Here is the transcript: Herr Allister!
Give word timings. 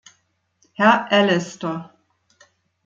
Herr 0.73 1.05
Allister! 1.11 1.93